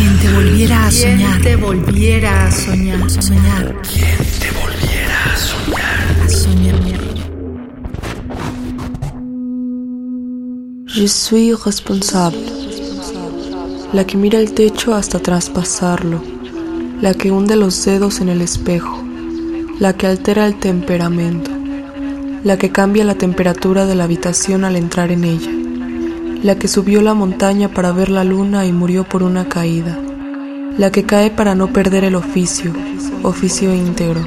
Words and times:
Quien 0.00 0.18
te 0.18 0.32
volviera 0.32 0.86
a 0.86 0.90
soñar. 0.90 1.42
te 1.42 1.56
volviera 1.56 2.46
a 2.46 2.50
soñar. 2.50 3.10
Soñar. 3.10 3.82
Quien 3.82 4.16
te 4.40 4.50
volviera 4.58 5.24
a 5.26 5.36
soñar. 5.36 6.24
A 6.24 6.28
soñar. 6.30 7.00
Je 10.86 11.06
suis 11.06 11.54
responsable. 11.66 12.40
La 13.92 14.06
que 14.06 14.16
mira 14.16 14.38
el 14.38 14.54
techo 14.54 14.94
hasta 14.94 15.18
traspasarlo. 15.18 16.22
La 17.02 17.12
que 17.12 17.30
hunde 17.30 17.56
los 17.56 17.84
dedos 17.84 18.22
en 18.22 18.30
el 18.30 18.40
espejo. 18.40 19.04
La 19.80 19.92
que 19.92 20.06
altera 20.06 20.46
el 20.46 20.58
temperamento. 20.58 21.50
La 22.42 22.56
que 22.56 22.70
cambia 22.72 23.04
la 23.04 23.16
temperatura 23.16 23.84
de 23.84 23.96
la 23.96 24.04
habitación 24.04 24.64
al 24.64 24.76
entrar 24.76 25.12
en 25.12 25.24
ella. 25.24 25.50
La 26.42 26.56
que 26.58 26.68
subió 26.68 27.02
la 27.02 27.14
montaña 27.14 27.68
para 27.68 27.92
ver 27.92 28.08
la 28.08 28.24
luna 28.24 28.66
y 28.66 28.72
murió 28.72 29.04
por 29.04 29.22
una 29.22 29.48
caída. 29.48 29.98
La 30.78 30.90
que 30.90 31.04
cae 31.04 31.30
para 31.30 31.54
no 31.54 31.72
perder 31.72 32.04
el 32.04 32.14
oficio, 32.14 32.72
oficio 33.22 33.74
íntegro. 33.74 34.26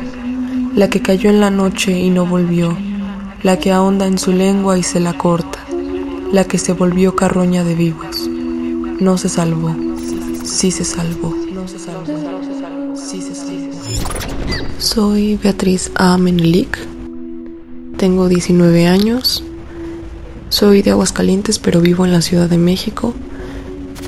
La 0.75 0.89
que 0.89 1.01
cayó 1.01 1.29
en 1.29 1.39
la 1.39 1.49
noche 1.49 1.91
y 1.91 2.09
no 2.09 2.25
volvió. 2.25 2.77
La 3.41 3.57
que 3.57 3.71
ahonda 3.71 4.07
en 4.07 4.17
su 4.17 4.31
lengua 4.31 4.77
y 4.77 4.83
se 4.83 4.99
la 4.99 5.13
corta 5.13 5.59
la 6.33 6.45
que 6.45 6.57
se 6.57 6.73
volvió 6.73 7.15
carroña 7.15 7.63
de 7.63 7.75
vivos. 7.75 8.27
No 8.99 9.19
se 9.19 9.29
salvó, 9.29 9.75
sí 10.43 10.71
se 10.71 10.83
salvó. 10.83 11.31
Soy 14.79 15.37
Beatriz 15.37 15.91
A. 15.93 16.17
Menelik, 16.17 16.75
tengo 17.97 18.27
19 18.27 18.87
años, 18.87 19.43
soy 20.53 20.83
de 20.83 20.91
Aguascalientes 20.91 21.57
pero 21.57 21.81
vivo 21.81 22.05
en 22.05 22.11
la 22.11 22.21
Ciudad 22.21 22.47
de 22.47 22.59
México 22.59 23.15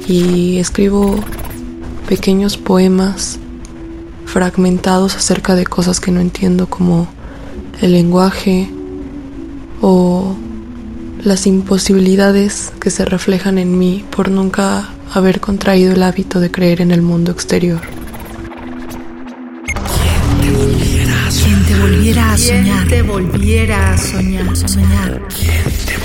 y 0.08 0.60
escribo 0.60 1.16
pequeños 2.08 2.58
poemas 2.58 3.40
fragmentados 4.28 5.16
acerca 5.16 5.56
de 5.56 5.66
cosas 5.66 6.00
que 6.00 6.12
no 6.12 6.20
entiendo 6.20 6.68
como 6.68 7.08
el 7.82 7.94
lenguaje 7.94 8.70
o 9.82 10.36
las 11.24 11.48
imposibilidades 11.48 12.72
que 12.80 12.92
se 12.92 13.06
reflejan 13.06 13.58
en 13.58 13.80
mí 13.80 14.06
por 14.16 14.30
nunca 14.30 14.88
haber 15.16 15.40
contraído 15.40 15.94
el 15.94 16.04
hábito 16.04 16.40
de 16.40 16.52
creer 16.52 16.80
en 16.80 16.92
el 16.92 17.02
mundo 17.02 17.32
exterior. 17.32 17.82
Quien 21.44 21.64
te 21.66 21.80
volviera 21.80 22.34
a 22.34 22.38
soñar. 22.38 22.88
te 22.88 23.02
volviera 23.02 23.94
a 23.94 23.98
soñar. 23.98 24.56
Soñar. 24.56 25.28
Quien 25.30 25.64
te 25.86 26.05